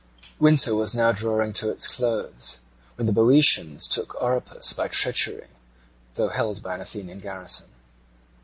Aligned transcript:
Winter 0.39 0.73
was 0.73 0.95
now 0.95 1.11
drawing 1.11 1.53
towards 1.53 1.85
its 1.85 1.87
close, 1.95 2.59
when 2.95 3.05
the 3.05 3.13
Boeotians 3.13 3.87
took 3.87 4.19
Oropus 4.19 4.73
by 4.73 4.87
treachery, 4.87 5.45
though 6.15 6.29
held 6.29 6.63
by 6.63 6.73
an 6.73 6.81
Athenian 6.81 7.19
garrison. 7.19 7.67